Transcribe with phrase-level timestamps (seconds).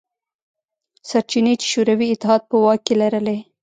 [1.09, 3.37] سرچینې چې شوروي اتحاد په واک کې لرلې.